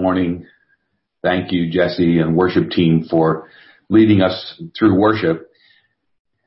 [0.00, 0.46] morning.
[1.22, 3.50] Thank you, Jesse and worship team for
[3.88, 5.50] leading us through worship.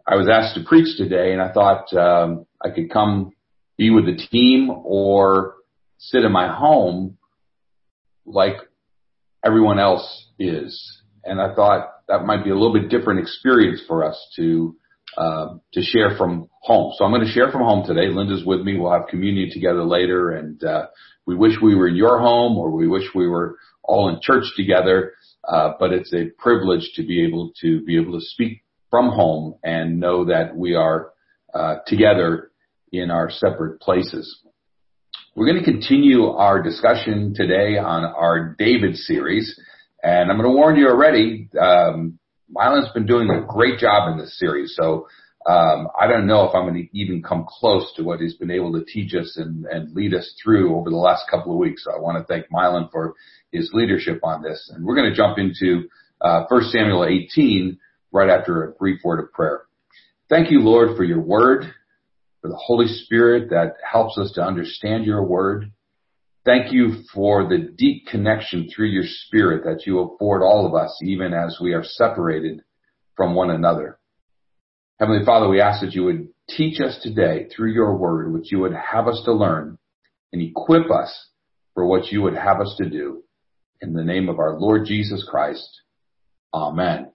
[0.08, 3.32] I was asked to preach today and I thought um, I could come
[3.78, 5.56] be with the team or
[5.98, 7.18] sit in my home
[8.26, 8.56] like
[9.44, 11.02] everyone else is.
[11.24, 14.76] And I thought that might be a little bit different experience for us to
[15.18, 16.94] uh, to share from home.
[16.98, 18.08] So I'm going to share from home today.
[18.08, 18.78] Linda's with me.
[18.78, 20.88] We'll have communion together later, and uh,
[21.26, 24.46] we wish we were in your home, or we wish we were all in church
[24.56, 25.14] together.
[25.48, 29.56] Uh, but it's a privilege to be able to be able to speak from home
[29.64, 31.14] and know that we are
[31.54, 32.52] uh, together
[32.92, 34.40] in our separate places.
[35.36, 39.60] We're going to continue our discussion today on our David series,
[40.04, 41.50] and I'm going to warn you already.
[41.60, 42.20] Um,
[42.54, 45.08] Mylan's been doing a great job in this series, so
[45.50, 48.52] um, I don't know if I'm going to even come close to what he's been
[48.52, 51.86] able to teach us and, and lead us through over the last couple of weeks.
[51.86, 53.16] So I want to thank Mylan for
[53.52, 55.88] his leadership on this, and we're going to jump into
[56.22, 57.80] uh, 1 Samuel 18
[58.12, 59.64] right after a brief word of prayer.
[60.30, 61.66] Thank you, Lord, for your word,
[62.42, 65.72] for the Holy Spirit that helps us to understand your word.
[66.44, 70.98] Thank you for the deep connection through your spirit that you afford all of us,
[71.04, 72.62] even as we are separated
[73.16, 74.00] from one another.
[75.00, 78.60] Heavenly Father, we ask that you would teach us today through your word, which you
[78.60, 79.78] would have us to learn
[80.34, 81.28] and equip us
[81.76, 83.24] for what you would have us to do.
[83.82, 85.68] In the name of our Lord Jesus Christ.
[86.54, 87.12] Amen.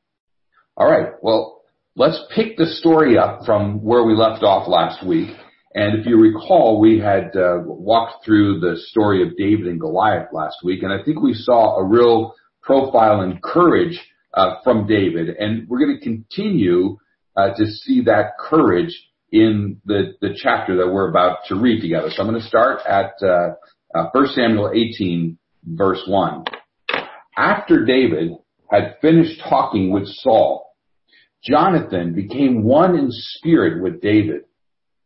[0.77, 1.13] All right.
[1.21, 1.61] Well,
[1.97, 5.31] let's pick the story up from where we left off last week.
[5.77, 10.29] And if you recall, we had uh, walked through the story of David and Goliath
[10.33, 14.01] last week, and I think we saw a real profile and courage
[14.33, 15.37] uh, from David.
[15.37, 16.97] And we're going to continue
[17.37, 18.97] uh, to see that courage
[19.31, 22.09] in the, the chapter that we're about to read together.
[22.11, 23.51] So I'm going to start at uh,
[23.95, 26.45] uh, 1 Samuel 18, verse 1.
[27.37, 28.33] After David
[28.71, 30.75] had finished talking with Saul,
[31.45, 34.45] Jonathan became one in spirit with David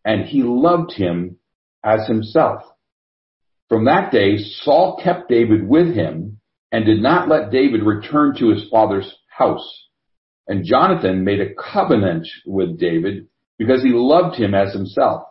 [0.04, 1.36] and he loved him
[1.84, 2.62] as himself.
[3.68, 6.40] From that day, Saul kept David with him
[6.72, 9.86] and did not let David return to his father's house.
[10.48, 13.28] And Jonathan made a covenant with David
[13.58, 15.22] because he loved him as himself.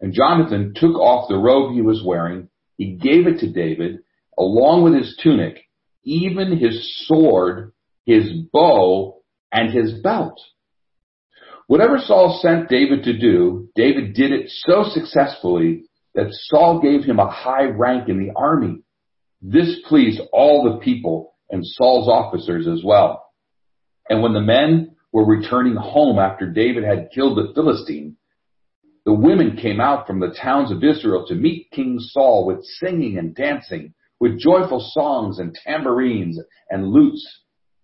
[0.00, 2.48] And Jonathan took off the robe he was wearing.
[2.76, 4.00] He gave it to David
[4.38, 5.64] along with his tunic,
[6.04, 7.72] even his sword,
[8.04, 10.38] his bow, and his belt.
[11.68, 15.84] Whatever Saul sent David to do, David did it so successfully
[16.14, 18.82] that Saul gave him a high rank in the army.
[19.42, 23.24] This pleased all the people and Saul's officers as well.
[24.08, 28.16] And when the men were returning home after David had killed the Philistine,
[29.04, 33.18] the women came out from the towns of Israel to meet King Saul with singing
[33.18, 36.40] and dancing, with joyful songs and tambourines
[36.70, 37.24] and lutes.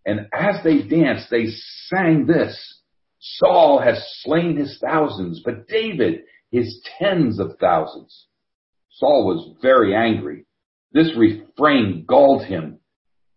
[0.04, 1.46] And as they danced, they
[1.86, 2.81] sang this,
[3.24, 8.26] Saul has slain his thousands, but David his tens of thousands.
[8.90, 10.44] Saul was very angry.
[10.92, 12.80] This refrain galled him.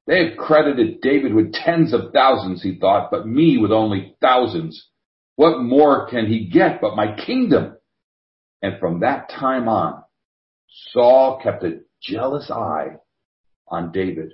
[0.08, 4.90] They have credited David with tens of thousands, he thought, but me with only thousands.
[5.36, 7.78] What more can he get but my kingdom?
[8.62, 10.04] And from that time on,
[10.92, 12.98] Saul kept a jealous eye
[13.68, 14.34] on David.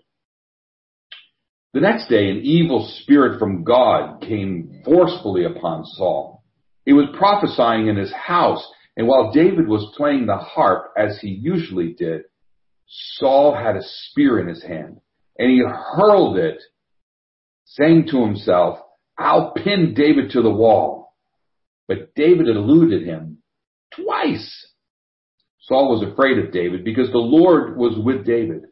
[1.73, 6.43] The next day, an evil spirit from God came forcefully upon Saul.
[6.85, 8.65] He was prophesying in his house,
[8.97, 12.23] and while David was playing the harp as he usually did,
[12.87, 14.99] Saul had a spear in his hand,
[15.39, 16.61] and he hurled it,
[17.63, 18.79] saying to himself,
[19.17, 21.13] I'll pin David to the wall.
[21.87, 23.37] But David eluded him
[23.95, 24.67] twice.
[25.61, 28.63] Saul was afraid of David because the Lord was with David,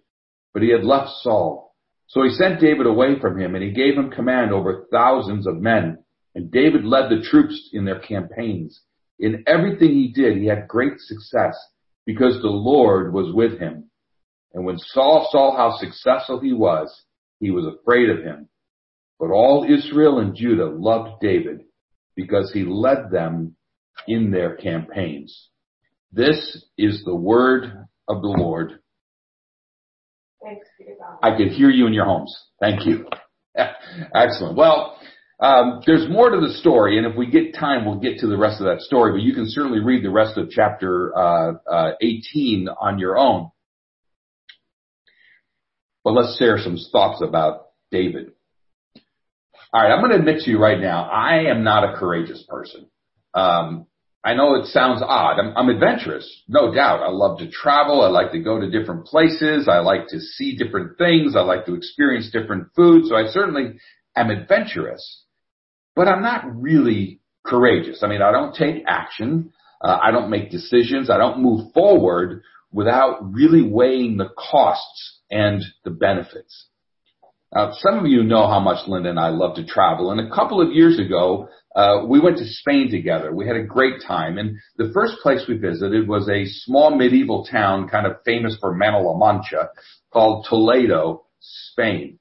[0.53, 1.68] but he had left Saul.
[2.09, 5.61] So he sent David away from him and he gave him command over thousands of
[5.61, 6.03] men.
[6.35, 8.81] And David led the troops in their campaigns.
[9.19, 11.55] In everything he did, he had great success
[12.05, 13.89] because the Lord was with him.
[14.53, 17.03] And when Saul saw how successful he was,
[17.39, 18.49] he was afraid of him.
[19.19, 21.61] But all Israel and Judah loved David
[22.15, 23.55] because he led them
[24.07, 25.49] in their campaigns.
[26.11, 27.65] This is the word
[28.07, 28.79] of the Lord.
[31.21, 32.35] I can hear you in your homes.
[32.59, 33.05] Thank you.
[34.15, 34.57] Excellent.
[34.57, 34.97] Well,
[35.39, 38.37] um, there's more to the story, and if we get time, we'll get to the
[38.37, 39.11] rest of that story.
[39.11, 43.49] But you can certainly read the rest of chapter uh, uh, 18 on your own.
[46.03, 48.31] But let's share some thoughts about David.
[49.71, 52.43] All right, I'm going to admit to you right now, I am not a courageous
[52.47, 52.87] person.
[53.33, 53.85] Um,
[54.23, 55.39] I know it sounds odd.
[55.39, 57.01] I'm, I'm adventurous, no doubt.
[57.01, 58.01] I love to travel.
[58.01, 59.69] I like to go to different places.
[59.69, 61.35] I like to see different things.
[61.35, 63.09] I like to experience different foods.
[63.09, 63.79] So I certainly
[64.15, 65.23] am adventurous,
[65.95, 68.03] but I'm not really courageous.
[68.03, 69.53] I mean, I don't take action.
[69.81, 71.09] Uh, I don't make decisions.
[71.09, 76.67] I don't move forward without really weighing the costs and the benefits.
[77.53, 80.33] Now, some of you know how much Linda and I love to travel, and a
[80.33, 83.33] couple of years ago, uh, we went to Spain together.
[83.33, 87.45] We had a great time, and the first place we visited was a small medieval
[87.45, 89.69] town, kind of famous for Man of La Mancha,
[90.13, 92.19] called Toledo, Spain.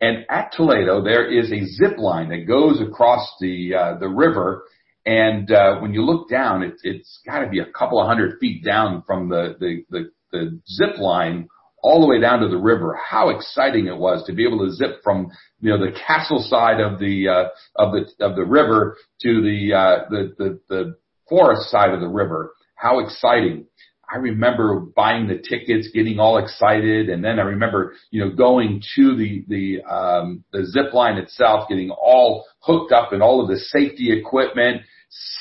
[0.00, 4.62] And at Toledo, there is a zip line that goes across the uh, the river,
[5.04, 8.38] and uh, when you look down, it, it's got to be a couple of hundred
[8.38, 11.48] feet down from the the the, the zip line
[11.82, 12.98] all the way down to the river.
[13.02, 15.30] How exciting it was to be able to zip from
[15.60, 19.74] you know the castle side of the uh, of the of the river to the
[19.74, 20.96] uh, the, the the
[21.28, 22.52] forest side of the river.
[22.74, 23.66] How exciting!
[24.10, 28.82] I remember buying the tickets, getting all excited, and then I remember, you know, going
[28.96, 33.48] to the the um, the zip line itself, getting all hooked up and all of
[33.48, 34.82] the safety equipment,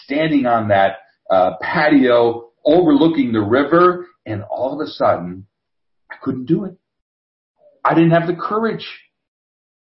[0.04, 0.98] standing on that
[1.30, 5.48] uh, patio overlooking the river, and all of a sudden,
[6.22, 6.78] couldn't do it.
[7.84, 8.88] I didn't have the courage.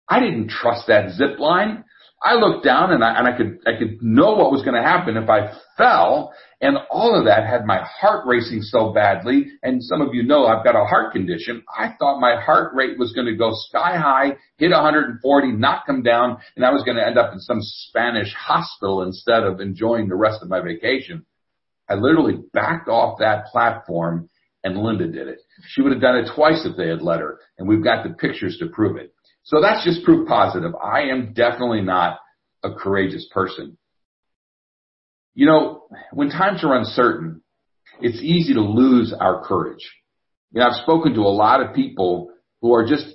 [0.08, 1.84] I didn't trust that zip line.
[2.22, 4.88] I looked down and I, and I could, I could know what was going to
[4.88, 6.32] happen if I fell.
[6.60, 9.46] And all of that had my heart racing so badly.
[9.62, 11.62] And some of you know I've got a heart condition.
[11.76, 16.02] I thought my heart rate was going to go sky high, hit 140, not come
[16.02, 20.08] down, and I was going to end up in some Spanish hospital instead of enjoying
[20.08, 21.26] the rest of my vacation.
[21.88, 24.30] I literally backed off that platform
[24.66, 25.38] and Linda did it.
[25.68, 27.38] She would have done it twice if they had let her.
[27.56, 29.14] And we've got the pictures to prove it.
[29.44, 30.72] So that's just proof positive.
[30.74, 32.18] I am definitely not
[32.64, 33.78] a courageous person.
[35.34, 37.42] You know, when times are uncertain,
[38.00, 39.88] it's easy to lose our courage.
[40.50, 43.06] You know, I've spoken to a lot of people who are just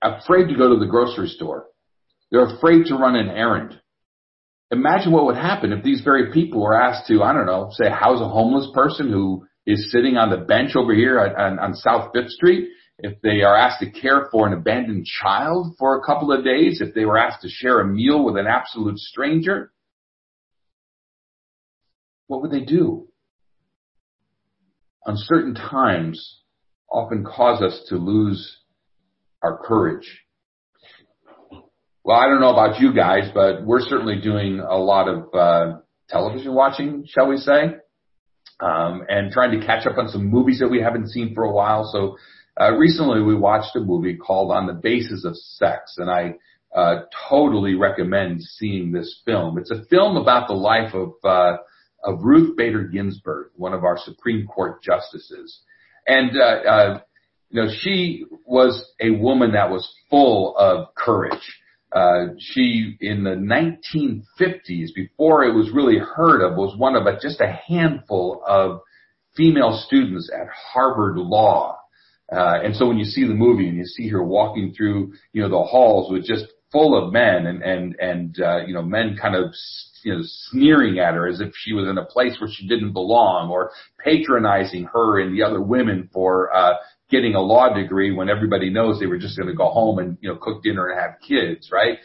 [0.00, 1.66] afraid to go to the grocery store.
[2.30, 3.80] They're afraid to run an errand.
[4.70, 7.90] Imagine what would happen if these very people were asked to, I don't know, say
[7.90, 12.10] house a homeless person who is sitting on the bench over here on, on South
[12.14, 12.70] Fifth Street
[13.02, 16.80] if they are asked to care for an abandoned child for a couple of days,
[16.80, 19.72] if they were asked to share a meal with an absolute stranger,
[22.26, 23.08] what would they do?
[25.06, 26.42] Uncertain times
[26.90, 28.58] often cause us to lose
[29.42, 30.24] our courage.
[32.04, 35.78] Well, I don't know about you guys, but we're certainly doing a lot of uh,
[36.08, 37.76] television watching, shall we say,
[38.60, 41.52] um, and trying to catch up on some movies that we haven't seen for a
[41.52, 41.90] while.
[41.92, 42.16] So
[42.60, 46.34] uh, recently we watched a movie called On the Basis of Sex, and I
[46.74, 49.58] uh, totally recommend seeing this film.
[49.58, 51.56] It's a film about the life of uh,
[52.02, 55.60] of Ruth Bader Ginsburg, one of our Supreme Court justices,
[56.06, 57.00] and uh, uh,
[57.50, 61.59] you know she was a woman that was full of courage.
[61.92, 67.18] Uh, she, in the 1950s, before it was really heard of, was one of a,
[67.20, 68.80] just a handful of
[69.36, 71.76] female students at Harvard Law.
[72.32, 75.42] Uh, and so when you see the movie and you see her walking through, you
[75.42, 79.18] know, the halls with just full of men and, and, and, uh, you know, men
[79.20, 79.52] kind of,
[80.04, 82.92] you know, sneering at her as if she was in a place where she didn't
[82.92, 86.74] belong or patronizing her and the other women for, uh,
[87.10, 90.18] getting a law degree when everybody knows they were just going to go home and,
[90.20, 91.98] you know, cook dinner and have kids, right?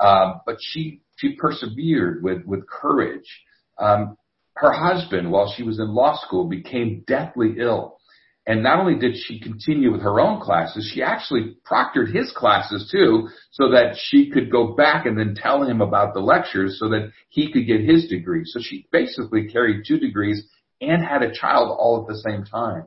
[0.00, 3.42] Um, but she, she persevered with, with courage.
[3.78, 4.16] Um,
[4.54, 7.98] her husband, while she was in law school, became deathly ill
[8.48, 12.88] and not only did she continue with her own classes, she actually proctored his classes
[12.90, 16.88] too, so that she could go back and then tell him about the lectures so
[16.88, 18.46] that he could get his degree.
[18.46, 20.48] So she basically carried two degrees
[20.80, 22.84] and had a child all at the same time.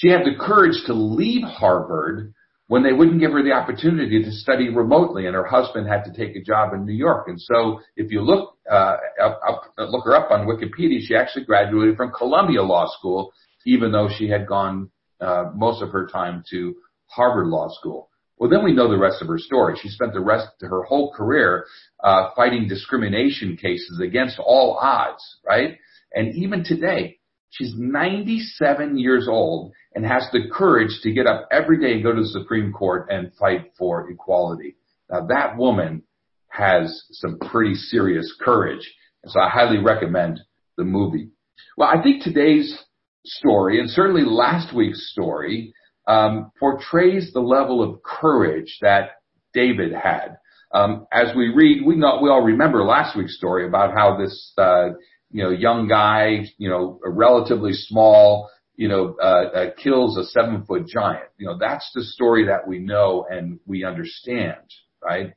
[0.00, 2.32] She had the courage to leave Harvard
[2.68, 6.12] when they wouldn't give her the opportunity to study remotely and her husband had to
[6.12, 7.28] take a job in New York.
[7.28, 11.98] And so if you look, uh, up, look her up on Wikipedia, she actually graduated
[11.98, 13.32] from Columbia Law School
[13.66, 14.90] even though she had gone
[15.20, 16.74] uh, most of her time to
[17.06, 18.08] Harvard Law School.
[18.38, 19.76] Well, then we know the rest of her story.
[19.82, 21.66] She spent the rest of her whole career
[22.02, 25.76] uh, fighting discrimination cases against all odds, right?
[26.14, 27.18] And even today,
[27.50, 32.14] she's 97 years old and has the courage to get up every day and go
[32.14, 34.76] to the Supreme Court and fight for equality.
[35.10, 36.02] Now that woman
[36.48, 38.92] has some pretty serious courage.
[39.26, 40.40] So I highly recommend
[40.76, 41.30] the movie.
[41.76, 42.76] Well, I think today's
[43.24, 45.74] story, and certainly last week's story,
[46.06, 49.10] um, portrays the level of courage that
[49.52, 50.38] David had.
[50.72, 54.52] Um, as we read, we know we all remember last week's story about how this
[54.56, 54.90] uh,
[55.30, 60.24] you know, young guy, you know, a relatively small, you know, uh, uh, kills a
[60.24, 61.28] seven foot giant.
[61.38, 64.56] You know, that's the story that we know and we understand,
[65.02, 65.34] right?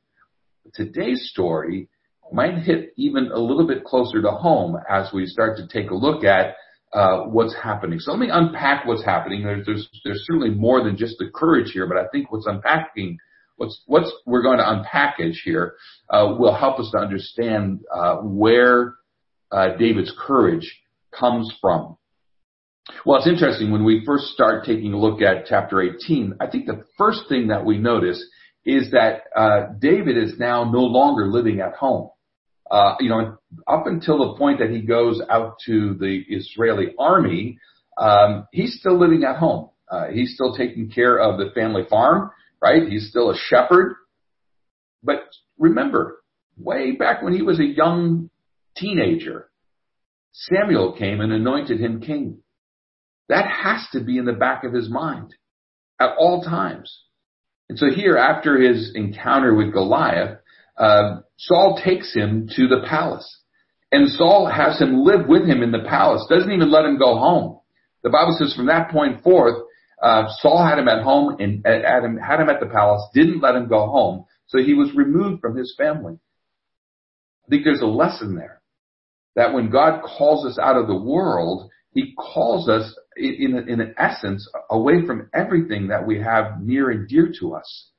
[0.74, 1.88] Today's story
[2.32, 5.94] might hit even a little bit closer to home as we start to take a
[5.94, 6.56] look at
[6.92, 7.98] uh, what's happening.
[7.98, 9.42] So let me unpack what's happening.
[9.42, 13.18] There's, there's, there's certainly more than just the courage here, but I think what's unpacking,
[13.56, 15.74] what's, what's we're going to unpackage here,
[16.08, 18.94] uh, will help us to understand, uh, where,
[19.54, 20.80] uh, David's courage
[21.18, 21.96] comes from.
[23.06, 26.66] Well, it's interesting when we first start taking a look at chapter 18, I think
[26.66, 28.22] the first thing that we notice
[28.66, 32.10] is that, uh, David is now no longer living at home
[32.70, 37.58] uh, you know, up until the point that he goes out to the Israeli army,
[37.98, 39.70] um, he's still living at home.
[39.88, 42.30] Uh, he's still taking care of the family farm,
[42.60, 42.88] right?
[42.88, 43.96] He's still a shepherd.
[45.02, 45.24] But
[45.58, 46.22] remember,
[46.56, 48.30] way back when he was a young
[48.76, 49.50] teenager,
[50.32, 52.38] Samuel came and anointed him king.
[53.28, 55.34] That has to be in the back of his mind
[56.00, 57.04] at all times.
[57.68, 60.38] And so here, after his encounter with Goliath,
[60.76, 63.40] uh, Saul takes him to the palace.
[63.90, 67.16] And Saul has him live with him in the palace, doesn't even let him go
[67.16, 67.60] home.
[68.02, 69.54] The Bible says from that point forth,
[70.02, 73.40] uh, Saul had him at home and at him, had him at the palace, didn't
[73.40, 76.18] let him go home, so he was removed from his family.
[77.46, 78.60] I think there's a lesson there.
[79.36, 83.94] That when God calls us out of the world, He calls us in, in, in
[83.98, 87.90] essence away from everything that we have near and dear to us.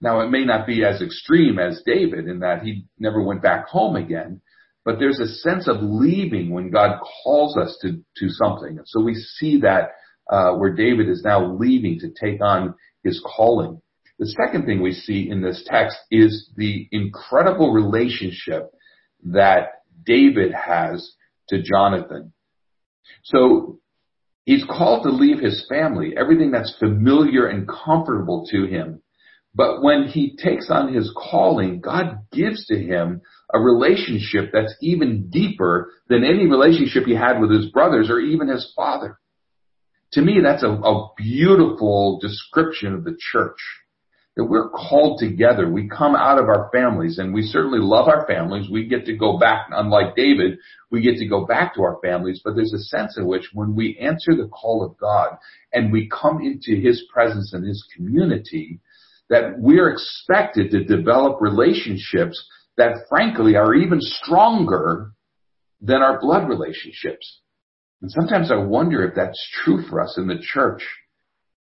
[0.00, 3.68] Now it may not be as extreme as David in that he never went back
[3.68, 4.40] home again,
[4.84, 8.78] but there's a sense of leaving when God calls us to, to something.
[8.78, 9.90] And so we see that,
[10.28, 13.80] uh, where David is now leaving to take on his calling.
[14.18, 18.70] The second thing we see in this text is the incredible relationship
[19.24, 19.68] that
[20.04, 21.12] David has
[21.48, 22.32] to Jonathan.
[23.24, 23.80] So
[24.44, 29.02] he's called to leave his family, everything that's familiar and comfortable to him,
[29.54, 33.20] but when he takes on his calling, God gives to him
[33.52, 38.48] a relationship that's even deeper than any relationship he had with his brothers or even
[38.48, 39.18] his father.
[40.12, 43.58] To me, that's a, a beautiful description of the church.
[44.36, 45.70] That we're called together.
[45.70, 48.70] We come out of our families and we certainly love our families.
[48.70, 50.58] We get to go back, unlike David,
[50.90, 53.74] we get to go back to our families, but there's a sense in which when
[53.74, 55.36] we answer the call of God
[55.74, 58.80] and we come into His presence and His community,
[59.28, 62.42] that we're expected to develop relationships
[62.76, 65.12] that frankly are even stronger
[65.80, 67.40] than our blood relationships.
[68.00, 70.82] And sometimes I wonder if that's true for us in the church.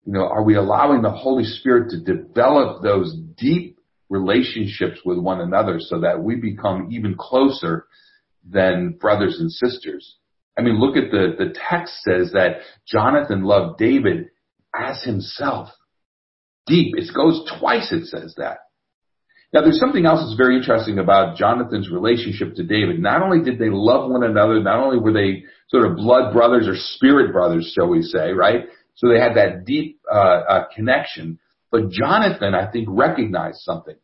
[0.08, 3.78] You know, are we allowing the Holy Spirit to develop those deep
[4.10, 7.88] relationships with one another so that we become even closer
[8.50, 10.16] than brothers and sisters?
[10.58, 14.28] I mean, look at the, the text says that Jonathan loved David
[14.74, 15.68] as himself
[16.66, 16.96] deep.
[16.96, 18.60] It goes twice it says that.
[19.54, 23.02] Now there's something else that's very interesting about Jonathan's relationship to David.
[23.02, 26.66] Not only did they love one another, not only were they sort of blood brothers
[26.66, 28.68] or spirit brothers, shall we say, right?
[28.98, 31.40] So they had that deep uh, uh, connection.
[31.72, 33.96] But Jonathan, I think, recognized something.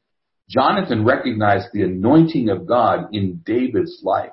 [0.49, 4.31] Jonathan recognized the anointing of God in David's life.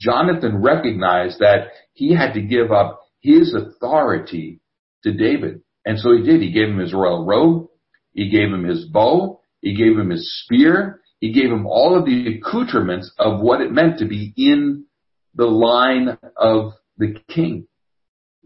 [0.00, 4.60] Jonathan recognized that he had to give up his authority
[5.04, 5.62] to David.
[5.84, 6.40] And so he did.
[6.40, 7.68] He gave him his royal robe.
[8.12, 9.40] He gave him his bow.
[9.60, 11.00] He gave him his spear.
[11.20, 14.86] He gave him all of the accoutrements of what it meant to be in
[15.34, 17.68] the line of the king.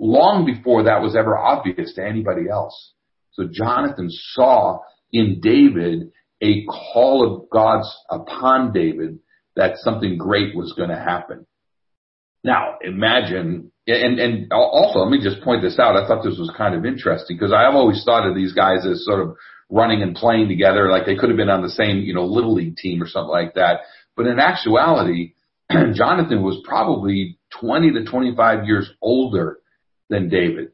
[0.04, 2.92] Long before that was ever obvious to anybody else.
[3.34, 4.80] So Jonathan saw
[5.12, 6.10] in David
[6.42, 9.20] a call of God's upon David
[9.54, 11.46] that something great was going to happen.
[12.42, 15.94] Now imagine and and also let me just point this out.
[15.94, 19.04] I thought this was kind of interesting because I've always thought of these guys as
[19.04, 19.36] sort of
[19.70, 22.54] running and playing together, like they could have been on the same you know little
[22.54, 23.82] league team or something like that.
[24.16, 25.34] But in actuality,
[25.70, 29.58] Jonathan was probably 20 to 25 years older
[30.08, 30.72] than David.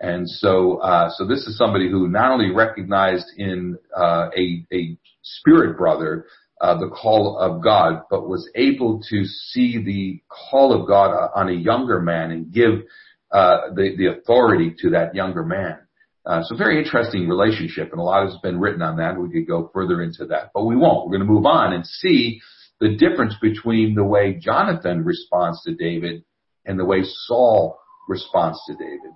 [0.00, 4.96] And so, uh, so this is somebody who not only recognized in uh, a, a
[5.22, 6.26] spirit brother
[6.60, 11.48] uh, the call of God, but was able to see the call of God on
[11.48, 12.82] a younger man and give
[13.30, 15.78] uh, the the authority to that younger man.
[16.26, 19.18] Uh, so very interesting relationship, and a lot has been written on that.
[19.18, 21.06] We could go further into that, but we won't.
[21.06, 22.40] We're going to move on and see
[22.80, 26.24] the difference between the way Jonathan responds to David
[26.64, 29.12] and the way Saul responds to David.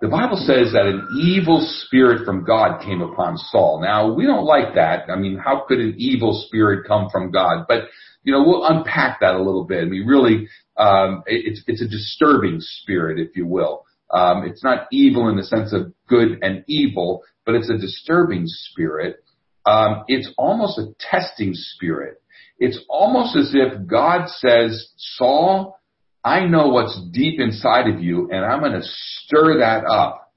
[0.00, 3.82] The Bible says that an evil spirit from God came upon Saul.
[3.82, 5.10] Now, we don't like that.
[5.10, 7.66] I mean, how could an evil spirit come from God?
[7.68, 7.84] But
[8.22, 9.82] you know, we'll unpack that a little bit.
[9.82, 13.84] I mean, really, um, it's, it's a disturbing spirit, if you will.
[14.10, 18.44] Um, it's not evil in the sense of good and evil, but it's a disturbing
[18.46, 19.16] spirit.
[19.64, 22.22] Um, it's almost a testing spirit.
[22.58, 25.78] It's almost as if God says, Saul,
[26.22, 30.32] I know what's deep inside of you and I'm going to stir that up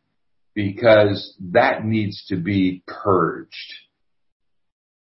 [0.56, 3.74] because that needs to be purged.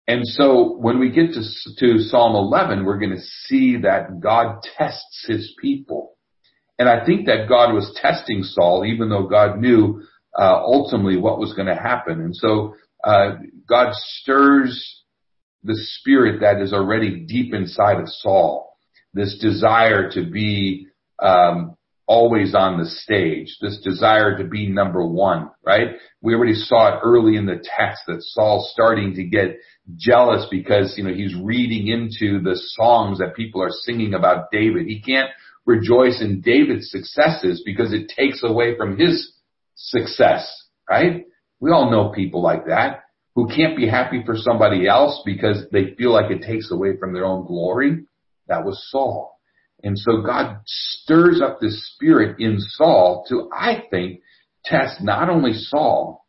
[0.06, 1.42] And so when we get to,
[1.78, 6.16] to Psalm 11, we're going to see that God tests his people.
[6.78, 10.02] And I think that God was testing Saul, even though God knew
[10.36, 12.20] uh, ultimately what was going to happen.
[12.20, 12.74] And so
[13.04, 13.36] uh,
[13.68, 15.04] God stirs
[15.62, 18.69] the spirit that is already deep inside of Saul,
[19.14, 20.88] this desire to be
[21.20, 21.76] um,
[22.06, 25.96] always on the stage, this desire to be number one, right?
[26.20, 29.58] We already saw it early in the text that Saul's starting to get
[29.96, 34.86] jealous because, you know, he's reading into the songs that people are singing about David.
[34.86, 35.30] He can't
[35.66, 39.32] rejoice in David's successes because it takes away from his
[39.76, 40.50] success,
[40.88, 41.26] right?
[41.60, 45.94] We all know people like that who can't be happy for somebody else because they
[45.96, 48.04] feel like it takes away from their own glory.
[48.50, 49.34] That was Saul.
[49.82, 54.20] And so God stirs up this spirit in Saul to, I think,
[54.64, 56.26] test not only Saul,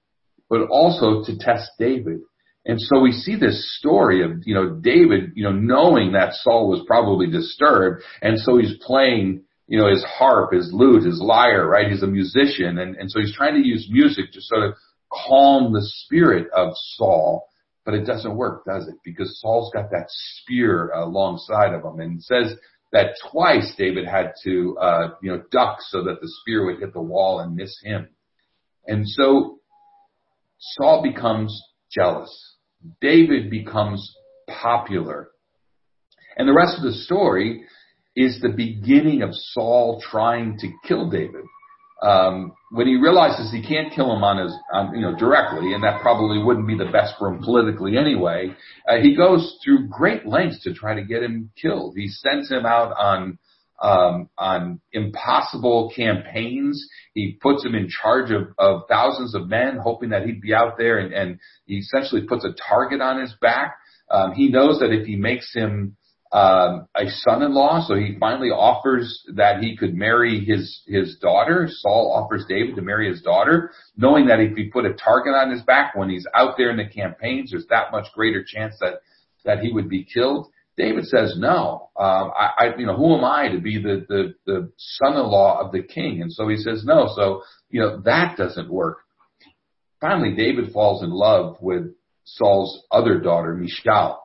[0.50, 2.20] but also to test David.
[2.66, 6.70] And so we see this story of, you know, David, you know, knowing that Saul
[6.70, 8.04] was probably disturbed.
[8.22, 11.92] And so he's playing, you know, his harp, his lute, his lyre, right?
[11.92, 12.78] He's a musician.
[12.78, 14.76] And, and so he's trying to use music to sort of
[15.12, 17.48] calm the spirit of Saul.
[17.92, 18.96] But it doesn't work, does it?
[19.04, 22.56] Because Saul's got that spear alongside of him and says
[22.94, 26.94] that twice David had to, uh, you know, duck so that the spear would hit
[26.94, 28.08] the wall and miss him.
[28.88, 29.60] And so
[30.58, 31.62] Saul becomes
[31.94, 32.56] jealous.
[33.02, 34.16] David becomes
[34.48, 35.32] popular.
[36.38, 37.66] And the rest of the story
[38.16, 41.44] is the beginning of Saul trying to kill David.
[42.02, 45.84] Um, when he realizes he can't kill him on his, on, you know, directly, and
[45.84, 48.56] that probably wouldn't be the best for him politically anyway,
[48.90, 51.94] uh, he goes through great lengths to try to get him killed.
[51.96, 53.38] He sends him out on
[53.82, 56.88] um, on impossible campaigns.
[57.14, 60.78] He puts him in charge of, of thousands of men, hoping that he'd be out
[60.78, 63.76] there, and, and he essentially puts a target on his back.
[64.10, 65.98] Um, he knows that if he makes him
[66.34, 71.68] um, a son-in-law, so he finally offers that he could marry his his daughter.
[71.70, 75.52] Saul offers David to marry his daughter, knowing that if he put a target on
[75.52, 79.02] his back when he's out there in the campaigns, there's that much greater chance that
[79.44, 80.48] that he would be killed.
[80.78, 84.34] David says, no, um, I, I, you know, who am I to be the, the,
[84.46, 86.22] the son-in-law of the king?
[86.22, 87.10] And so he says, no.
[87.14, 89.00] So, you know, that doesn't work.
[90.00, 94.21] Finally, David falls in love with Saul's other daughter, Michal.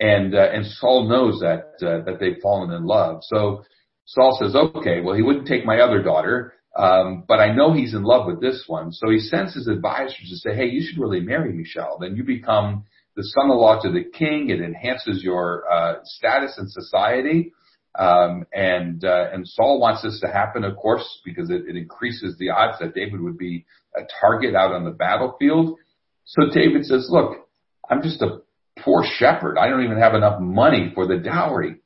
[0.00, 3.20] And, uh, and Saul knows that, uh, that they've fallen in love.
[3.22, 3.64] So
[4.04, 6.54] Saul says, okay, well, he wouldn't take my other daughter.
[6.76, 8.92] Um, but I know he's in love with this one.
[8.92, 11.98] So he sends his advisors to say, hey, you should really marry Michal.
[12.00, 12.84] Then you become
[13.16, 14.50] the son-in-law to the king.
[14.50, 17.52] It enhances your uh, status in society.
[17.98, 22.36] Um, and uh, and Saul wants this to happen, of course, because it, it increases
[22.38, 25.76] the odds that David would be a target out on the battlefield.
[26.24, 27.48] So David says, "Look,
[27.90, 28.42] I'm just a
[28.84, 29.58] poor shepherd.
[29.58, 31.76] I don't even have enough money for the dowry."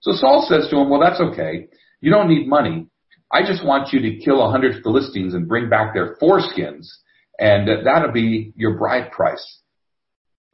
[0.00, 1.68] So Saul says to him, "Well, that's okay.
[2.00, 2.88] You don't need money.
[3.32, 6.86] I just want you to kill a hundred Philistines and bring back their foreskins,
[7.38, 9.60] and that'll be your bride price."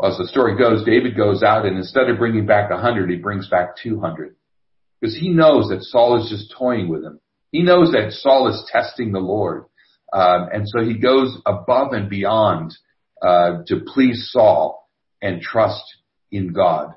[0.00, 3.10] Well, as the story goes, David goes out and instead of bringing back a hundred,
[3.10, 4.34] he brings back 200.
[4.98, 7.20] Because he knows that Saul is just toying with him.
[7.52, 9.64] He knows that Saul is testing the Lord.
[10.10, 12.74] Um, and so he goes above and beyond
[13.20, 14.88] uh, to please Saul
[15.22, 15.84] and trust
[16.30, 16.94] in God.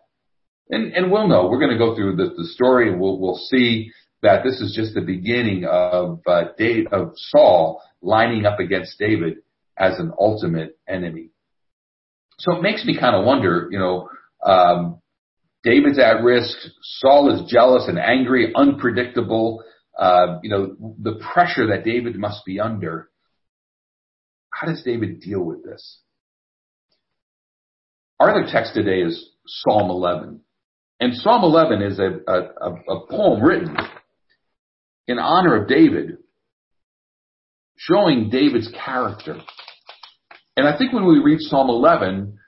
[0.69, 1.47] And, and we'll know.
[1.47, 4.73] We're going to go through the, the story and we'll, we'll see that this is
[4.75, 9.37] just the beginning of, uh, Dave, of Saul lining up against David
[9.77, 11.29] as an ultimate enemy.
[12.39, 14.09] So it makes me kind of wonder, you know,
[14.45, 15.01] um,
[15.63, 16.55] David's at risk.
[16.81, 19.63] Saul is jealous and angry, unpredictable.
[19.97, 23.09] Uh, you know, the pressure that David must be under.
[24.49, 25.99] How does David deal with this?
[28.23, 30.39] Our other text today is Psalm 11.
[31.01, 33.75] And Psalm 11 is a, a, a poem written
[35.09, 36.19] in honor of David,
[37.75, 39.41] showing David's character.
[40.55, 42.39] And I think when we read Psalm 11,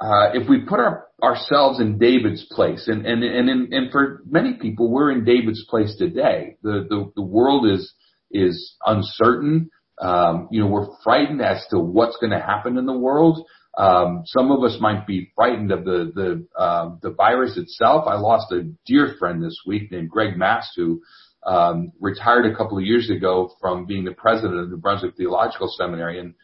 [0.00, 4.54] uh, if we put our, ourselves in David's place, and and and and for many
[4.54, 6.56] people, we're in David's place today.
[6.64, 7.94] The the, the world is
[8.32, 9.70] is uncertain.
[10.02, 13.46] Um, you know, we're frightened as to what's going to happen in the world.
[13.76, 18.04] Um, some of us might be frightened of the the um, the virus itself.
[18.06, 21.02] I lost a dear friend this week named Gregg Mast, who
[21.46, 25.72] um, retired a couple of years ago from being the president of the Brunswick Theological
[25.76, 26.34] Seminary, and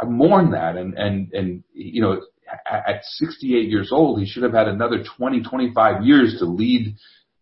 [0.00, 0.76] I mourn that.
[0.76, 2.22] And and and you know,
[2.66, 6.94] at 68 years old, he should have had another 20, 25 years to lead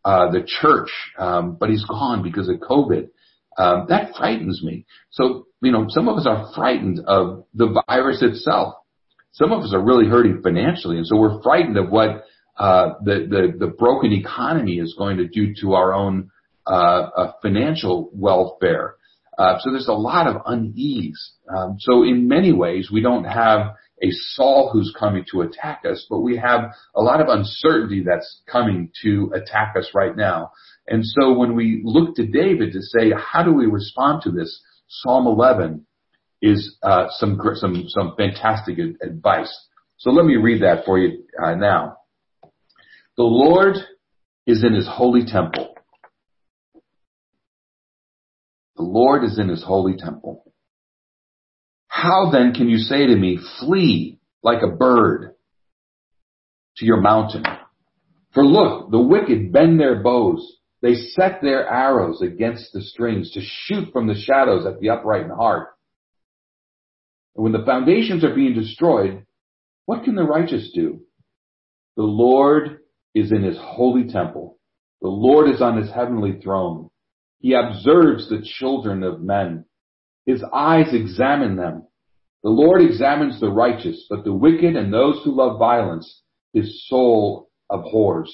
[0.04, 3.10] uh, the church, um, but he's gone because of COVID.
[3.58, 4.86] Um, that frightens me.
[5.10, 8.74] So you know, some of us are frightened of the virus itself.
[9.32, 12.24] Some of us are really hurting financially, and so we're frightened of what
[12.58, 16.30] uh, the, the the broken economy is going to do to our own
[16.66, 18.96] uh, uh, financial welfare.
[19.38, 21.32] Uh, so there's a lot of unease.
[21.48, 26.06] Um, so in many ways, we don't have a Saul who's coming to attack us,
[26.08, 30.52] but we have a lot of uncertainty that's coming to attack us right now.
[30.88, 34.60] And so when we look to David to say, how do we respond to this?
[34.88, 35.86] Psalm 11
[36.42, 39.54] is uh, some some some fantastic advice.
[39.98, 41.98] So let me read that for you uh, now.
[43.16, 43.76] The Lord
[44.46, 45.74] is in His holy temple.
[48.76, 50.50] The Lord is in His holy temple.
[51.88, 55.34] How then can you say to me, flee like a bird
[56.78, 57.44] to your mountain?
[58.32, 60.56] For look, the wicked bend their bows.
[60.82, 65.24] They set their arrows against the strings to shoot from the shadows at the upright
[65.24, 65.68] in heart.
[67.34, 69.24] And when the foundations are being destroyed,
[69.86, 71.00] what can the righteous do?
[71.96, 72.80] The Lord
[73.14, 74.58] is in his holy temple.
[75.02, 76.90] The Lord is on his heavenly throne.
[77.40, 79.64] He observes the children of men.
[80.26, 81.86] His eyes examine them.
[82.42, 87.50] The Lord examines the righteous, but the wicked and those who love violence, his soul
[87.70, 88.32] abhors.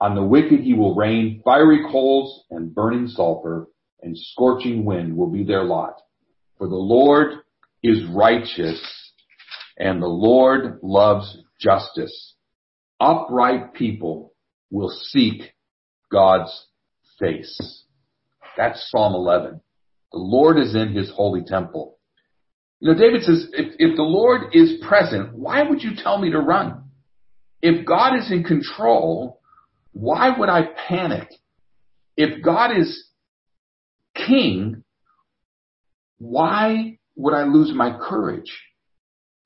[0.00, 3.68] On the wicked he will rain fiery coals and burning sulfur,
[4.02, 5.94] and scorching wind will be their lot.
[6.58, 7.43] For the Lord
[7.84, 8.80] is righteous
[9.76, 12.34] and the Lord loves justice.
[12.98, 14.32] Upright people
[14.70, 15.42] will seek
[16.10, 16.66] God's
[17.20, 17.84] face.
[18.56, 19.60] That's Psalm 11.
[20.12, 21.98] The Lord is in his holy temple.
[22.80, 26.30] You know, David says, if, if the Lord is present, why would you tell me
[26.30, 26.84] to run?
[27.60, 29.40] If God is in control,
[29.92, 31.28] why would I panic?
[32.16, 33.08] If God is
[34.14, 34.84] king,
[36.18, 38.52] why would I lose my courage?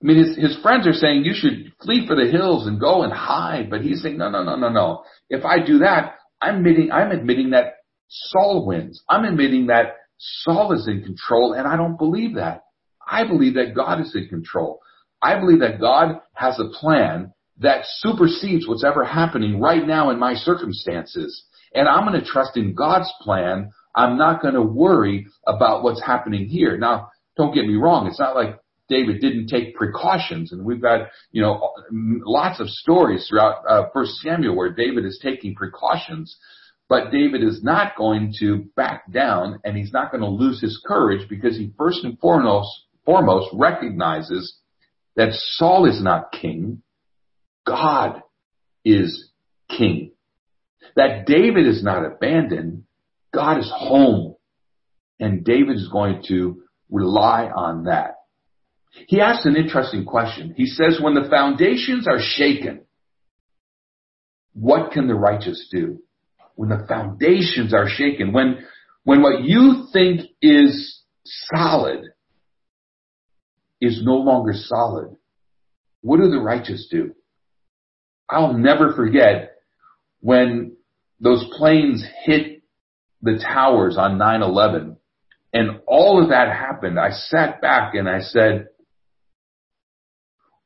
[0.02, 3.02] I mean, his, his friends are saying you should flee for the hills and go
[3.02, 5.02] and hide, but he's saying, no, no, no, no, no.
[5.28, 7.74] If I do that, I'm admitting, I'm admitting that
[8.08, 9.02] Saul wins.
[9.08, 12.62] I'm admitting that Saul is in control, and I don't believe that.
[13.06, 14.80] I believe that God is in control.
[15.20, 20.18] I believe that God has a plan that supersedes what's ever happening right now in
[20.18, 21.44] my circumstances.
[21.74, 23.70] And I'm going to trust in God's plan.
[23.96, 26.78] I'm not going to worry about what's happening here.
[26.78, 28.06] Now, don't get me wrong.
[28.06, 33.26] It's not like David didn't take precautions, and we've got you know lots of stories
[33.28, 36.36] throughout uh, First Samuel where David is taking precautions.
[36.88, 40.82] But David is not going to back down, and he's not going to lose his
[40.86, 42.70] courage because he first and foremost,
[43.04, 44.56] foremost recognizes
[45.14, 46.82] that Saul is not king,
[47.66, 48.22] God
[48.86, 49.30] is
[49.68, 50.12] king.
[50.96, 52.84] That David is not abandoned,
[53.34, 54.36] God is home,
[55.20, 58.16] and David is going to rely on that.
[59.06, 60.54] He asks an interesting question.
[60.56, 62.82] He says, when the foundations are shaken,
[64.54, 65.98] what can the righteous do?
[66.54, 68.64] When the foundations are shaken, when,
[69.04, 72.04] when what you think is solid
[73.80, 75.16] is no longer solid,
[76.00, 77.14] what do the righteous do?
[78.28, 79.52] I'll never forget
[80.20, 80.76] when
[81.20, 82.62] those planes hit
[83.22, 84.97] the towers on 9-11
[85.52, 86.98] and all of that happened.
[86.98, 88.68] I sat back and I said,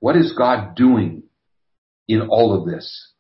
[0.01, 1.23] what is God doing
[2.09, 3.13] in all of this?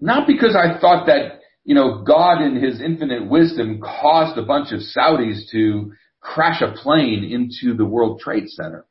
[0.00, 4.72] Not because I thought that, you know, God in his infinite wisdom caused a bunch
[4.72, 8.86] of Saudis to crash a plane into the World Trade Center,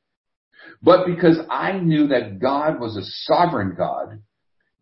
[0.81, 4.21] but because I knew that God was a sovereign God,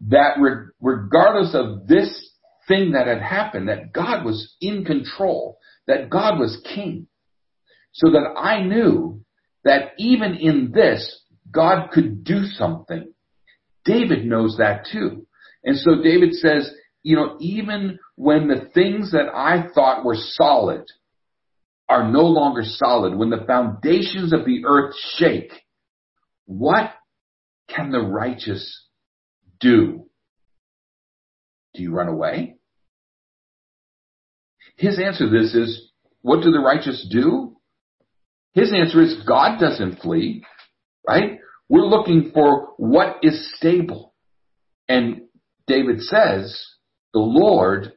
[0.07, 2.31] that re- regardless of this
[2.67, 7.07] thing that had happened, that God was in control, that God was king.
[7.93, 9.21] So that I knew
[9.63, 11.21] that even in this,
[11.51, 13.13] God could do something.
[13.85, 15.25] David knows that too.
[15.63, 16.69] And so David says,
[17.03, 20.85] you know, even when the things that I thought were solid
[21.87, 25.51] are no longer solid, when the foundations of the earth shake,
[26.45, 26.93] what
[27.69, 28.87] can the righteous
[29.59, 30.07] do?
[31.73, 32.57] Do you run away?
[34.77, 37.55] His answer to this is, what do the righteous do?
[38.53, 40.43] His answer is God doesn't flee,
[41.07, 41.39] right?
[41.69, 44.13] We're looking for what is stable.
[44.87, 45.23] And
[45.67, 46.63] David says,
[47.13, 47.93] the Lord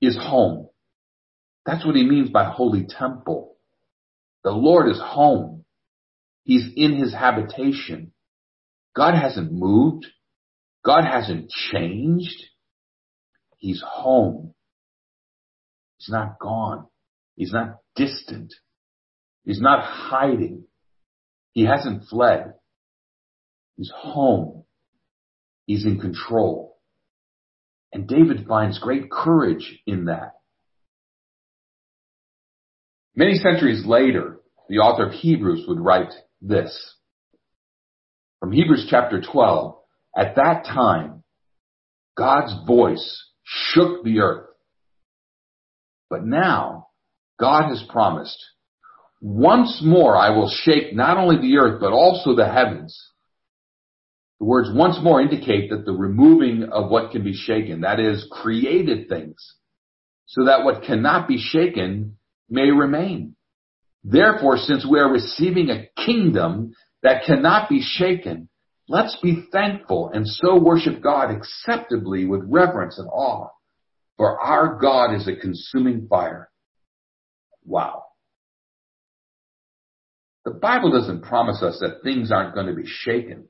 [0.00, 0.68] is home.
[1.64, 3.56] That's what he means by holy temple.
[4.42, 5.64] The Lord is home.
[6.44, 8.12] He's in his habitation.
[8.96, 10.06] God hasn't moved.
[10.84, 12.44] God hasn't changed.
[13.58, 14.54] He's home.
[16.02, 16.86] He's not gone.
[17.36, 18.52] He's not distant.
[19.44, 20.64] He's not hiding.
[21.52, 22.54] He hasn't fled.
[23.76, 24.64] He's home.
[25.64, 26.76] He's in control.
[27.92, 30.32] And David finds great courage in that.
[33.14, 36.96] Many centuries later, the author of Hebrews would write this.
[38.40, 39.76] From Hebrews chapter 12,
[40.16, 41.22] at that time,
[42.16, 44.51] God's voice shook the earth.
[46.12, 46.88] But now,
[47.40, 48.36] God has promised,
[49.22, 52.94] once more I will shake not only the earth, but also the heavens.
[54.38, 58.28] The words once more indicate that the removing of what can be shaken, that is
[58.30, 59.54] created things,
[60.26, 62.18] so that what cannot be shaken
[62.50, 63.34] may remain.
[64.04, 68.50] Therefore, since we are receiving a kingdom that cannot be shaken,
[68.86, 73.48] let's be thankful and so worship God acceptably with reverence and awe.
[74.16, 76.50] For our God is a consuming fire.
[77.64, 78.04] Wow.
[80.44, 83.48] The Bible doesn't promise us that things aren't going to be shaken.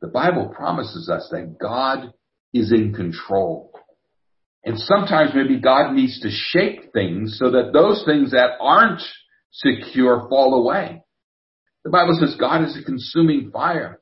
[0.00, 2.12] The Bible promises us that God
[2.52, 3.72] is in control.
[4.64, 9.02] And sometimes maybe God needs to shake things so that those things that aren't
[9.52, 11.02] secure fall away.
[11.84, 14.00] The Bible says God is a consuming fire.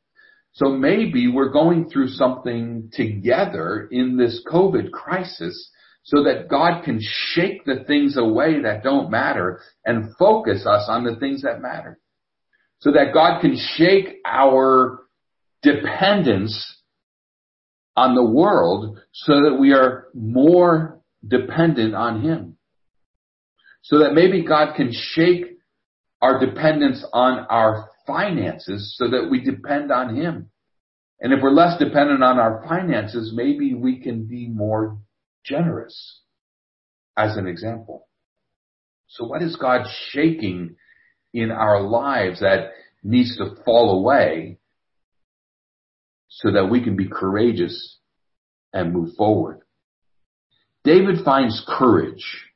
[0.52, 5.70] So maybe we're going through something together in this COVID crisis
[6.02, 11.04] so that God can shake the things away that don't matter and focus us on
[11.04, 11.98] the things that matter.
[12.80, 15.00] So that God can shake our
[15.62, 16.78] dependence
[17.96, 22.56] on the world so that we are more dependent on Him.
[23.82, 25.58] So that maybe God can shake
[26.22, 30.51] our dependence on our finances so that we depend on Him.
[31.20, 34.99] And if we're less dependent on our finances, maybe we can be more
[35.44, 36.20] generous
[37.16, 38.09] as an example.
[39.09, 40.77] So what is God shaking
[41.33, 42.70] in our lives that
[43.03, 44.59] needs to fall away
[46.29, 47.99] so that we can be courageous
[48.73, 49.61] and move forward.
[50.85, 52.46] David finds courage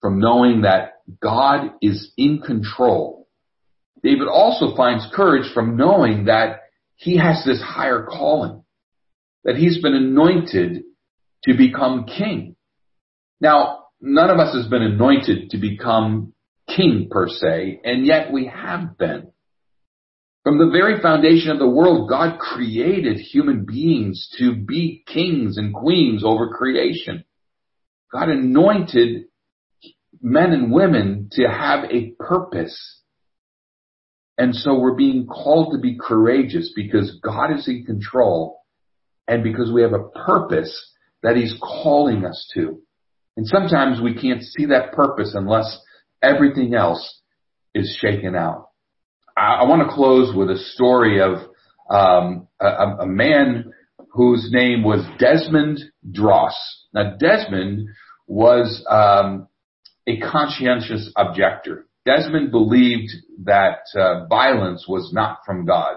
[0.00, 3.23] from knowing that God is in control.
[4.04, 6.60] David also finds courage from knowing that
[6.94, 8.62] he has this higher calling,
[9.44, 10.82] that he's been anointed
[11.44, 12.54] to become king.
[13.40, 16.34] Now, none of us has been anointed to become
[16.68, 19.32] king per se, and yet we have been.
[20.42, 25.74] From the very foundation of the world, God created human beings to be kings and
[25.74, 27.24] queens over creation.
[28.12, 29.24] God anointed
[30.20, 33.00] men and women to have a purpose.
[34.36, 38.60] And so we're being called to be courageous because God is in control
[39.28, 40.92] and because we have a purpose
[41.22, 42.80] that He's calling us to.
[43.36, 45.78] And sometimes we can't see that purpose unless
[46.22, 47.20] everything else
[47.74, 48.68] is shaken out.
[49.36, 51.38] I, I want to close with a story of
[51.90, 53.72] um, a, a man
[54.10, 56.54] whose name was Desmond Doss.
[56.92, 57.88] Now, Desmond
[58.26, 59.48] was um,
[60.06, 61.86] a conscientious objector.
[62.04, 63.10] Desmond believed
[63.44, 65.96] that uh, violence was not from God,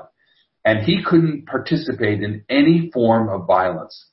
[0.64, 4.08] and he couldn't participate in any form of violence.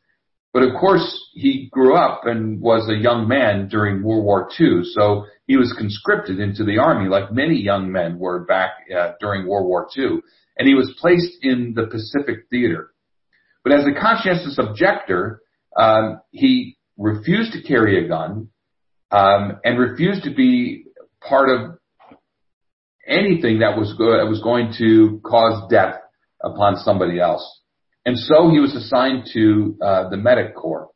[0.52, 4.82] But of course, he grew up and was a young man during World War II,
[4.84, 9.46] so he was conscripted into the army like many young men were back uh, during
[9.46, 10.20] World War II,
[10.56, 12.90] and he was placed in the Pacific Theater.
[13.62, 15.40] But as a conscientious objector,
[15.76, 18.48] um, he refused to carry a gun
[19.10, 20.84] um, and refused to be
[21.20, 21.78] part of
[23.06, 25.96] anything that was that was going to cause death
[26.42, 27.60] upon somebody else.
[28.06, 30.88] And so he was assigned to uh, the medic corps.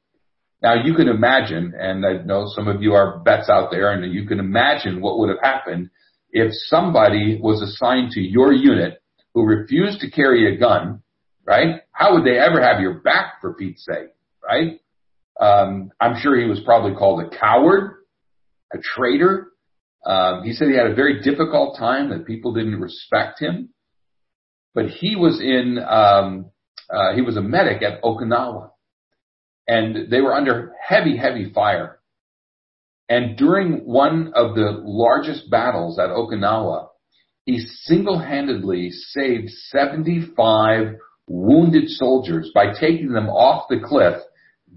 [0.62, 4.12] Now you can imagine, and I know some of you are vets out there, and
[4.12, 5.90] you can imagine what would have happened
[6.30, 9.00] if somebody was assigned to your unit
[9.34, 11.02] who refused to carry a gun,
[11.44, 11.82] right?
[11.92, 14.10] How would they ever have your back for Pete's sake,
[14.44, 14.80] right?
[15.40, 18.04] Um, I'm sure he was probably called a coward,
[18.72, 19.52] a traitor.
[20.08, 23.68] Um, he said he had a very difficult time that people didn't respect him,
[24.74, 26.50] but he was in um,
[26.88, 28.70] uh, he was a medic at Okinawa,
[29.66, 31.98] and they were under heavy, heavy fire.
[33.10, 36.88] And during one of the largest battles at Okinawa,
[37.44, 44.20] he single-handedly saved 75 wounded soldiers by taking them off the cliff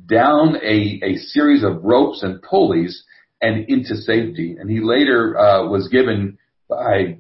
[0.05, 3.03] down a, a series of ropes and pulleys
[3.41, 4.55] and into safety.
[4.59, 6.37] And he later uh, was given
[6.69, 7.17] by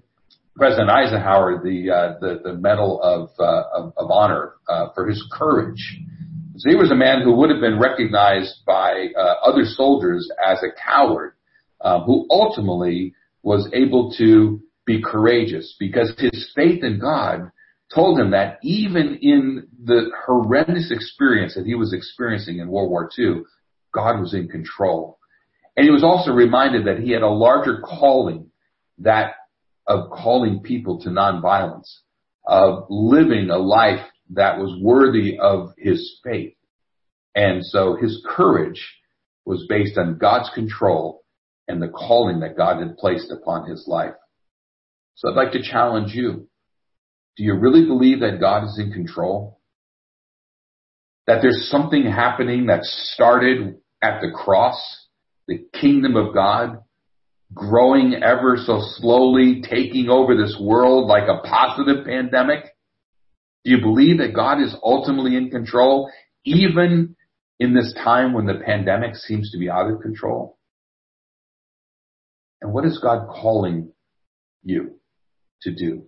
[0.55, 5.23] President Eisenhower the uh, the, the Medal of uh, of, of, Honor uh, for his
[5.31, 5.99] courage.
[6.57, 10.59] So he was a man who would have been recognized by uh, other soldiers as
[10.61, 11.33] a coward,
[11.79, 17.51] um, who ultimately was able to be courageous because his faith in God
[17.93, 23.09] told him that even in the horrendous experience that he was experiencing in World War
[23.17, 23.43] II,
[23.93, 25.17] God was in control.
[25.81, 28.51] And he was also reminded that he had a larger calling,
[28.99, 29.33] that
[29.87, 31.91] of calling people to nonviolence,
[32.45, 36.53] of living a life that was worthy of his faith.
[37.33, 38.95] And so his courage
[39.43, 41.23] was based on God's control
[41.67, 44.13] and the calling that God had placed upon his life.
[45.15, 46.47] So I'd like to challenge you.
[47.37, 49.59] Do you really believe that God is in control?
[51.25, 55.00] That there's something happening that started at the cross,
[55.47, 56.79] the kingdom of God,
[57.53, 62.65] growing ever so slowly, taking over this world like a positive pandemic?
[63.63, 66.11] Do you believe that God is ultimately in control,
[66.45, 67.15] even
[67.59, 70.57] in this time when the pandemic seems to be out of control?
[72.61, 73.91] And what is God calling
[74.63, 74.99] you
[75.63, 76.03] to do?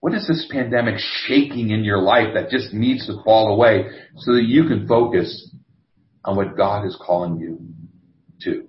[0.00, 4.34] What is this pandemic shaking in your life that just needs to fall away so
[4.34, 5.50] that you can focus
[6.24, 7.58] on what God is calling you
[8.40, 8.68] to?